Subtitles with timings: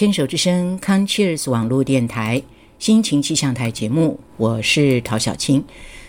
[0.00, 2.42] 牵手之声，Conchairs 网络电台
[2.78, 5.62] 心情气象台节目，我是陶小青。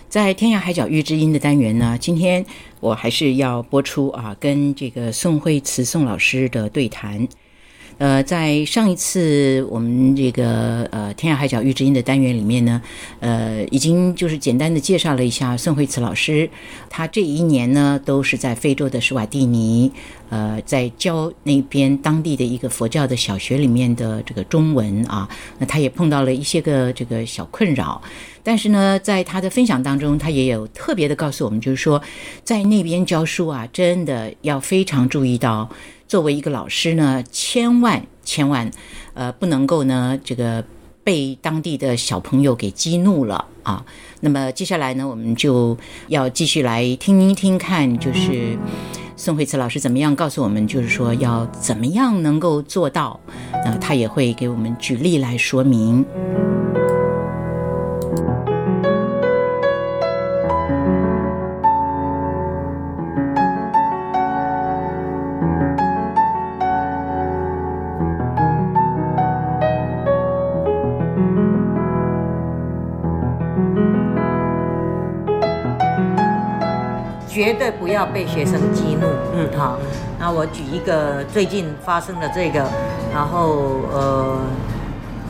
[0.08, 2.42] 在天涯海角遇知音的单元呢，今天
[2.80, 7.28] 我还是要播出啊，跟这个宋慧慈宋老师的对谈。
[7.98, 12.82] 呃，在上一次我们这个呃天涯海角遇知音的单元里面呢，
[13.20, 16.48] 呃，已经就是简单的介绍了一下宋慧慈老师，
[16.90, 19.92] 他这一年呢都是在非洲的施瓦蒂尼，
[20.30, 28.02] 呃，在教那边当地的一个佛教的小学里面的这个中文啊， 那他也碰到了一些个这个小困扰，
[28.42, 32.02] 但是呢，在他的分享当中，他也有特别的告诉我们，就是说
[32.42, 35.68] 在那边教书啊，真的要非常注意到。
[36.12, 38.70] 作为一个老师呢，千万千万，
[39.14, 40.62] 呃，不能够呢，这个
[41.02, 43.82] 被当地的小朋友给激怒了啊。
[44.20, 45.74] 那么接下来呢，我们就
[46.08, 48.58] 要继续来听一听看，就是
[49.16, 53.18] 宋慧慈老师怎么样告诉我们，就是说要怎么样能够做到，
[53.64, 56.04] 呃，他也会给我们举例来说明。
[77.52, 79.06] 绝对不要被学生激怒。
[79.34, 79.78] 嗯，好。
[80.18, 82.66] 那我举一个最近发生的这个，
[83.12, 84.38] 然后呃，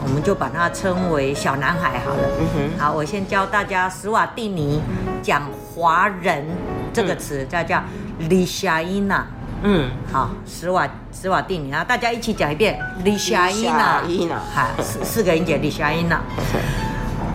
[0.05, 2.23] 我们就把它称为小男孩好了。
[2.39, 2.79] 嗯哼。
[2.79, 4.81] 好，我先教大家斯瓦蒂尼
[5.21, 5.43] 讲
[5.75, 6.47] 华人
[6.93, 7.83] 这个词，叫叫
[8.21, 9.27] 李夏伊娜。
[9.65, 14.03] 嗯，好，斯瓦斯瓦蒂尼啊，大家一起讲一遍李夏伊娜。
[14.07, 14.37] 伊娜。
[14.55, 16.21] 好，四四个音节李夏伊娜。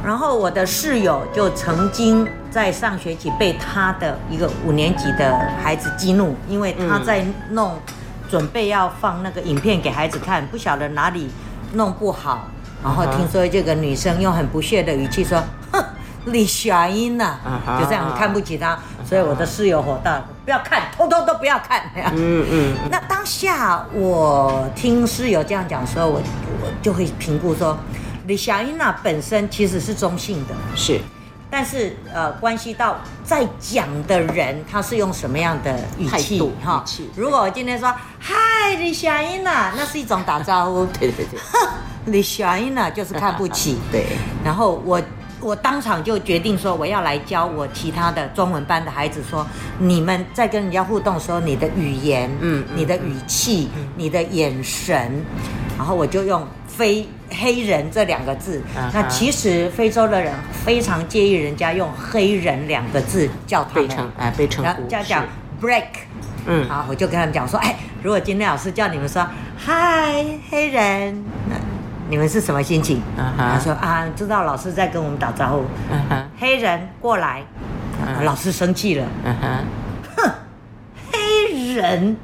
[0.05, 2.25] 然后我的室友就曾经
[2.57, 7.77] 在上学期被他的一个五年级的孩子激怒，因为他在弄，
[8.31, 11.29] 准备要放那个影片给孩子看，不晓得哪里
[11.73, 12.47] 弄不好，
[12.83, 15.39] 然后听说这个女生用很不屑的语气说
[15.71, 15.85] ：“哼，
[16.25, 17.37] 李小英呐，
[17.79, 18.75] 就这样看不起他。”
[19.05, 21.83] 所以我的室友火大，不要看， 通通都不要看。
[22.15, 22.75] 嗯嗯。
[22.89, 26.19] 那当下我听室友这样讲说，我
[26.63, 27.77] 我就会评估说。
[28.25, 30.99] 李小英娜本身其实是中性的，是，
[31.49, 36.83] 但是呃，关系到在讲的人他是用什么样的语气哈？
[37.15, 41.39] 如果我今天说嗨，李小英娜， 那是一种打招呼，对对对，
[42.11, 44.05] 李小英娜就是看不起， 对。
[44.43, 45.01] 然后我
[45.39, 49.45] 我当场就决定说，我要来教我其他的中文班的孩子说，
[49.79, 55.23] 你们在跟人家互动的时候，你的语言，嗯，你的语气，你的眼神，
[55.77, 56.45] 然后我就用
[56.77, 57.07] 非。
[57.29, 60.33] 黑人这两个字，那其实非洲的人
[60.63, 65.21] 非常介意人家用黑人两个字叫他们，哎，被称呼，叫叫
[65.61, 65.87] break，
[66.45, 69.27] 嗯，好，我就跟他们讲说，哎，如果今天老师叫你们说
[69.57, 71.55] 嗨黑人，那
[72.09, 73.01] 你们是什么心情？
[73.37, 75.65] 他说啊，知道老师在跟我们打招呼，
[76.39, 77.43] 黑人过来，
[78.23, 79.05] 老师生气了。
[80.15, 80.31] 哼，
[81.11, 82.15] 黑人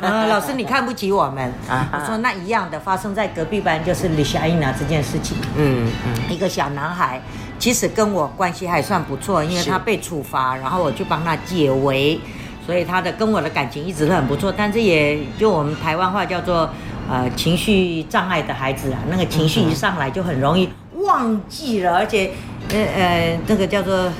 [0.00, 1.88] 啊， 老师，你看不起我们啊？
[1.92, 5.36] 我说那一样的发生在隔壁班，就是李夏英娜这件事情。
[5.56, 7.20] 嗯嗯，一个小男孩，
[7.58, 12.20] 其实跟我关系还算不错，因为他被处罚，然后我去帮他解围，
[12.66, 14.52] 所以他的跟我的感情一直都很不错。
[14.54, 16.68] 但是也就我们台湾话叫做
[17.10, 22.30] 呃情绪障碍的孩子啊，那个情绪一上来就很容易忘记了，而且
[22.70, 24.10] 呃呃那个叫做。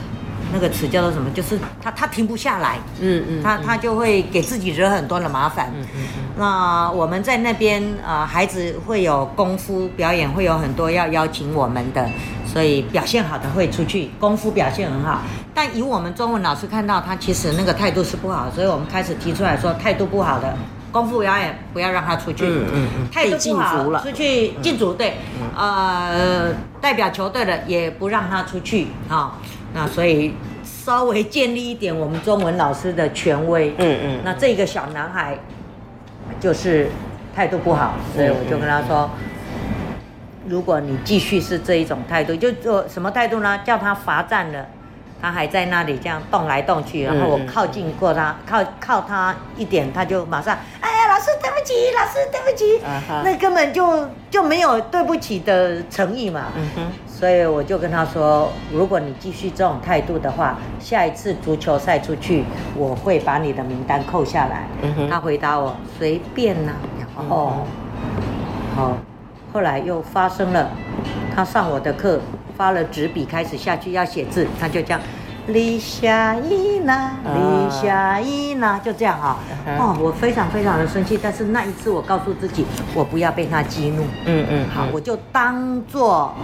[0.53, 1.31] 那个词叫做什么？
[1.31, 5.71] 就是他他停不下来，嗯嗯，他他就会给自己惹很多的麻烦。
[5.75, 6.03] 嗯嗯
[6.39, 12.09] 那我们在那边啊，孩子会有功夫表演，会有很多要邀请我们的，
[12.47, 15.21] 所以表现好的会出去，功夫表现很好。
[15.53, 20.57] 但以我们中文老师看到他，其实那个态度是不好，所以我们开始提出来说，态度不好的
[20.93, 22.47] 功夫表演不要让他出去。
[22.47, 23.11] 嗯嗯嗯。
[23.11, 25.17] 态度不好，出去禁足对，
[25.57, 29.35] 呃，代表球队的也不让他出去啊。
[29.75, 30.35] 那所以
[30.65, 34.21] 稍微建立一点我们中文老师的权威，嗯嗯。
[34.25, 35.39] 那这个小男孩
[36.41, 36.89] 就是
[37.35, 39.11] 态度不好，所以我就跟他说，
[40.47, 43.61] 如果你继续是这一种态度，就做什么态度呢？
[43.65, 44.67] 叫他罚站了，
[45.21, 52.81] 他还在那里这样动来动去，然后我靠近过他，靠靠他一点，他就马上，哎呀，老师对不起，老师对不起，
[53.23, 56.47] 那根本就就没有对不起的诚意嘛。
[56.57, 56.83] 嗯哼。
[57.19, 62.45] 所以我就跟他说，如果你继续这种态度的话，下一次足球赛出去，
[62.77, 64.69] 我会把你的名单扣下来。
[65.11, 66.73] 他回答我随便呐。
[67.29, 67.65] 哦，
[68.77, 68.97] 好，
[69.53, 70.71] 后来又发生了，
[71.35, 72.21] 他上我的课，
[72.57, 75.01] 发了纸笔开始下去要写字，他就这样，
[75.49, 79.37] 李夏伊娜，李夏伊娜，就这样哈。
[79.79, 84.05] 哦，我非常非常的生气，但是那一次我告诉自己，我不要被他激怒。
[84.27, 86.35] 嗯嗯，好，我就当做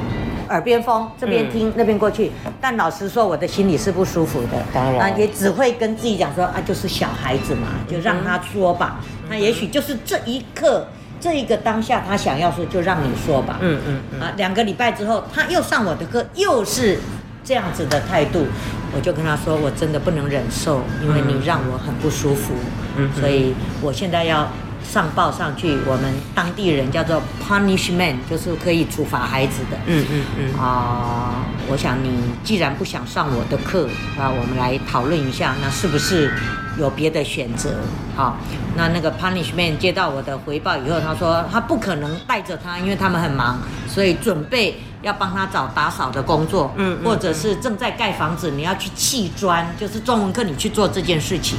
[0.48, 2.32] 耳边风，这边听那边过去。
[2.62, 4.62] 但老实说，我的心里是不舒服的。
[4.72, 9.00] 当然，也只会跟自己讲说啊，就是小孩子嘛，就让他说吧。
[9.28, 10.86] 那也许就是这一刻。
[11.20, 13.56] 这一个当下，他想要说就让你说吧。
[13.62, 13.80] 嗯
[14.12, 16.98] 嗯啊，两个礼拜之后，他又上我的课，又是
[17.44, 18.46] 这样子的态度，
[18.94, 22.54] 我就跟他说，我真的不能忍受，因为你让我很不舒服。
[22.96, 24.48] 嗯，所以我现在要
[24.82, 29.76] 上报上去，我们当地人叫做 punishment，就是可以处罚孩子的。
[29.86, 30.58] 嗯嗯嗯。
[30.58, 32.10] 啊，我想你
[32.42, 33.86] 既然不想上我的课，
[34.18, 36.32] 啊，我们来讨论一下，那是不是？
[36.76, 37.70] 有别的选择，
[38.16, 38.36] 好，
[38.76, 44.74] 那那个 punishment 接到我的回报以后，他说他不可能带着他，因为他们很忙，所以准备
[45.04, 51.58] 要帮他找打扫的工作，嗯，或者是正在盖房子，你要去砌砖，就是中文课你去做这件事情，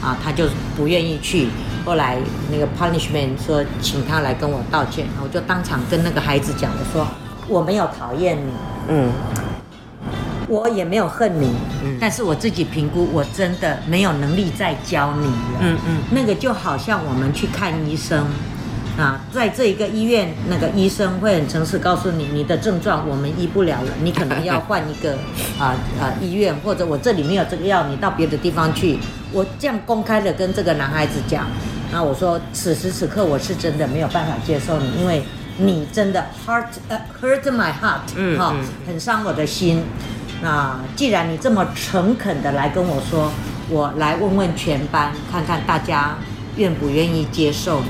[0.00, 0.44] 啊，他就
[0.76, 1.48] 不愿意去。
[1.84, 2.16] 后来
[2.50, 7.06] 那个 punishment 说请他来跟我道歉，我就当场跟那个孩子讲，我说
[7.48, 8.52] 我没有讨厌你，
[8.88, 9.12] 嗯。
[10.46, 15.58] 我也没有恨你，嗯但是我自己评估，我真的没有能力再教你了。
[15.60, 18.26] 嗯嗯，那个就好像我们去看医生，
[18.96, 25.14] 啊，在这一个医院，那个医生会很诚实告诉你，你的症状我们医不了了，你可能要换一个
[25.58, 28.98] 啊啊医院，或者我这里没有这个药，你到别的地方去。
[29.32, 31.46] 我这样公开的跟这个男孩子讲，
[31.92, 35.24] 那我说此时此刻我是真的没有办法接受你，因为
[35.58, 38.54] 你真的 heart 呃 hurt my heart，嗯，哈，
[38.86, 39.82] 很伤我的心。
[40.40, 43.32] 那既然你这么诚恳的来跟我说，
[43.68, 46.16] 我来问问全班，看看大家
[46.56, 47.88] 愿不愿意接受你，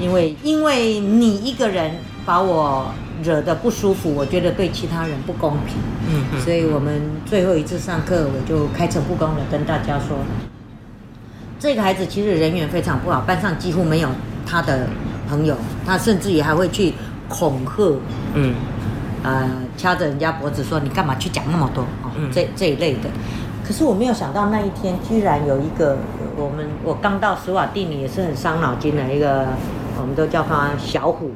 [0.00, 1.92] 因为因为你一个人
[2.24, 2.86] 把我
[3.22, 5.76] 惹得不舒服，我觉得对其他人不公平。
[6.08, 6.40] 嗯嗯。
[6.40, 10.16] 所以我们最后一次上课，我就开诚布公的跟大家说，
[11.58, 14.08] 这个孩子其实人缘非常不好，班上几乎没有
[14.46, 14.86] 他的
[15.28, 15.54] 朋友，
[15.86, 16.94] 他甚至于还会去
[17.28, 18.00] 恐吓。
[18.34, 18.54] 嗯。
[19.22, 23.10] 呃，掐着人家脖子说：“你干嘛去讲那么多？”哦，这这一类的。
[23.62, 25.98] 可是我没有想到那一天居然有一个
[26.36, 29.48] 我们我刚到斯瓦蒂尼也是很伤脑筋的一个，
[30.00, 31.30] 我们都叫他小虎。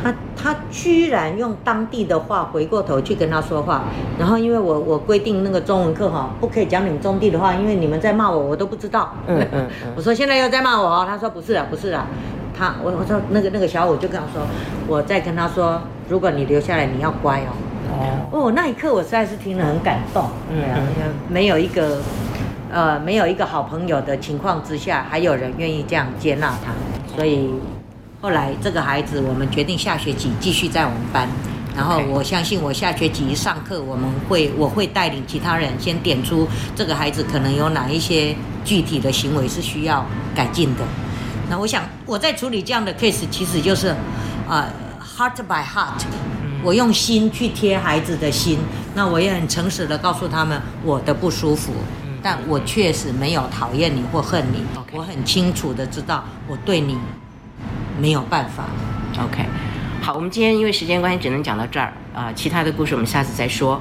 [0.00, 3.82] 他他居然用当地的话回过头去跟他说话，
[4.18, 9.12] 然后因为我我规定那个中文课哈不可以讲你们中地的话，因为你们在骂我，我都不知道。
[9.26, 9.66] 嗯嗯。
[9.96, 12.06] 我说现在又在骂我哦，他说不是啊，不是啊。
[12.56, 14.46] 他我我说那个那个小五就跟他说，
[14.86, 15.80] 我再跟他说。
[16.08, 17.52] 如果你留下来，你要乖哦。
[17.92, 20.24] 哦，哦，那一刻我实在是听了很感动。
[20.50, 20.58] 嗯，
[21.28, 21.98] 没有一个，
[22.72, 26.72] 呃，没有一个好朋友的情况之下，还有人愿意这样接纳他。
[27.18, 27.50] 所以
[28.20, 31.26] 后来这个孩子，我们决定下学期继续在我们班。
[31.74, 40.84] 然后我相信，我下学期一上课，我们会我会带领其他人先点出这个孩子可能有哪一些具体的行为是需要改进的。
[41.50, 43.88] 那我想我在处理这样的 case，其实就是
[44.48, 44.68] 啊。
[45.18, 46.00] Heart by heart，
[46.62, 48.56] 我用心去贴孩子的心，
[48.94, 51.72] 那我也很诚实的告诉他们我的不舒服，
[52.22, 56.96] 但我确实没有讨厌你或恨你，我很清楚的知道我对你
[58.00, 58.68] 没有办法。
[59.20, 59.44] OK，
[60.00, 63.80] 好，我们今天因为时间关系只能讲到这儿啊，其他的故事我们下次再说。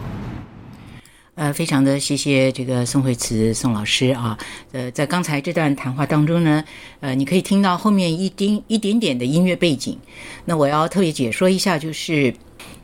[1.36, 4.36] 呃，非常的谢谢这个宋慧慈宋老师啊。
[4.72, 6.64] 呃，在刚才这段谈话当中呢，
[7.00, 10.00] 呃，你可以听到后面一丁一点点的音乐背景。
[10.46, 12.34] 那我要特别解说一下，就是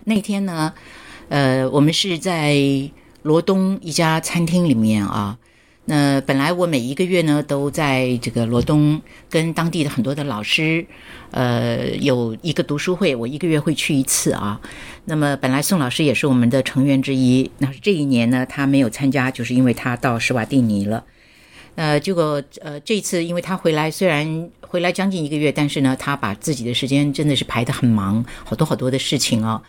[0.04, 0.72] 那天呢，
[1.30, 2.54] 呃，我们是在
[3.24, 5.38] 罗东一家餐厅里面啊。
[5.86, 10.86] 那本来我每一个月呢，都在这个罗东跟当地的很多的老师，
[11.32, 14.62] 呃，有一个读书会，我一个月会去一次啊。
[15.04, 21.04] 那么本来宋老师也是我们的成员之一，那这一年呢，他没有参加，就是因为他到施瓦蒂尼了。
[21.76, 29.62] 呃，结果呃，这次因为他回来，虽然回来将近一个月，但是呢，他把自己的时间真的是排得很忙，好多好多的事情啊。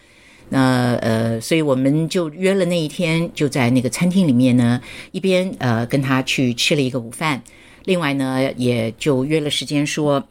[0.56, 4.80] 那呃，所以我们就约了那一天，就在那个餐厅里面呢，
[5.10, 7.42] 一边呃跟他去吃了一个午饭，
[7.86, 10.24] 另外呢也就约了时间说，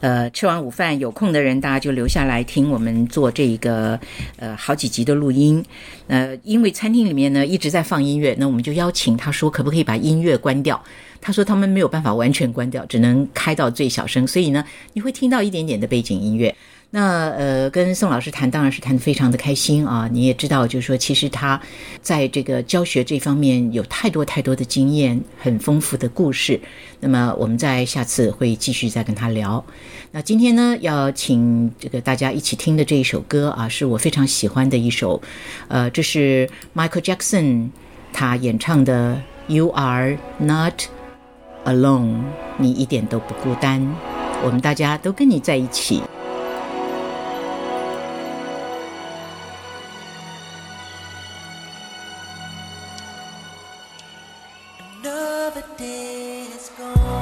[0.00, 3.98] 呃吃完午饭有空的人大家就留下来听我们做这个
[4.36, 5.64] 呃好几集的录音。
[6.06, 10.78] 呃，因为餐厅里面呢一直在放音乐，那我们就邀请他说可不可以把音乐关掉？
[11.22, 16.54] 他说他们没有办法完全关掉，只能开到最小声，所以呢你会听到一点点的背景音乐。
[16.90, 20.08] 那呃，跟宋老师谈当然是谈得非常的开心啊！
[20.10, 21.60] 你也知道，就是说，其实他
[22.00, 26.58] 在这个教学这方面有太多太多的经验，很丰富的故事。
[27.00, 29.62] 那么我们在下次会继续再跟他聊。
[30.12, 35.20] 那今天呢，要请这个大家一起听的这一首歌啊，是我非常喜欢的一首，
[35.68, 37.68] 呃，这是 Michael Jackson
[38.12, 40.84] 他演唱的 "You Are Not
[41.66, 42.22] Alone"，
[42.56, 43.86] 你一点都不孤单，
[44.42, 46.00] 我们大家都跟你在一起。
[55.86, 57.15] minutes gone.